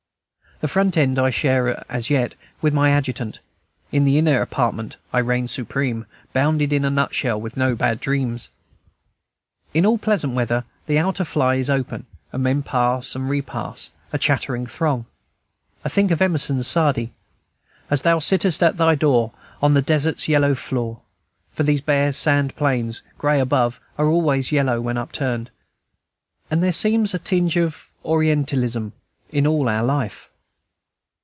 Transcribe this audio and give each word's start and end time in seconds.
The 0.61 0.67
front 0.67 0.93
tent 0.93 1.17
I 1.17 1.31
share, 1.31 1.83
as 1.91 2.11
yet, 2.11 2.35
with 2.61 2.71
my 2.71 2.91
adjutant; 2.91 3.39
in 3.91 4.05
the 4.05 4.19
inner 4.19 4.43
apartment 4.43 4.97
I 5.11 5.17
reign 5.17 5.47
supreme, 5.47 6.05
bounded 6.33 6.71
in 6.71 6.85
a 6.85 6.91
nutshell, 6.91 7.41
with 7.41 7.57
no 7.57 7.73
bad 7.73 7.99
dreams. 7.99 8.49
In 9.73 9.87
all 9.87 9.97
pleasant 9.97 10.33
weather 10.35 10.63
the 10.85 10.99
outer 10.99 11.25
"fly" 11.25 11.55
is 11.55 11.67
open, 11.67 12.05
and 12.31 12.43
men 12.43 12.61
pass 12.61 13.15
and 13.15 13.27
repass, 13.27 13.89
a 14.13 14.19
chattering 14.19 14.67
throng. 14.67 15.07
I 15.83 15.89
think 15.89 16.11
of 16.11 16.21
Emerson's 16.21 16.67
Saadi, 16.67 17.11
"As 17.89 18.03
thou 18.03 18.19
sittest 18.19 18.61
at 18.61 18.77
thy 18.77 18.93
door, 18.93 19.31
on 19.63 19.73
the 19.73 19.81
desert's 19.81 20.27
yellow 20.27 20.53
floor," 20.53 21.01
for 21.51 21.63
these 21.63 21.81
bare 21.81 22.13
sand 22.13 22.55
plains, 22.55 23.01
gray 23.17 23.39
above, 23.39 23.79
are 23.97 24.05
always 24.05 24.51
yellow 24.51 24.79
when 24.79 24.99
upturned, 24.99 25.49
and 26.51 26.61
there 26.61 26.71
seems 26.71 27.15
a 27.15 27.17
tinge 27.17 27.57
of 27.57 27.89
Orientalism 28.05 28.93
in 29.31 29.47
all 29.47 29.67
our 29.67 29.83
life. 29.83 30.27